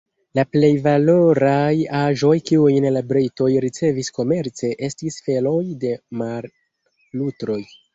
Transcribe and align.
La 0.37 0.43
plej 0.53 0.69
valoraj 0.87 1.75
aĵoj 1.99 2.33
kiujn 2.51 2.89
la 2.97 3.05
Britoj 3.13 3.53
ricevis 3.69 4.13
komerce 4.19 4.75
estis 4.91 5.23
feloj 5.31 5.65
de 5.87 5.97
mar-lutroj. 6.25 7.65